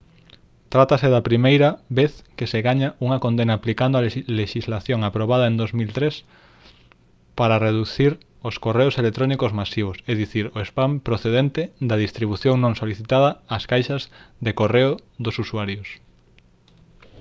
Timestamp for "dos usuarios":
15.23-15.87